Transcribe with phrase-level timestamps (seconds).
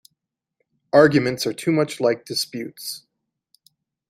[0.93, 3.05] Arguments are too much like disputes.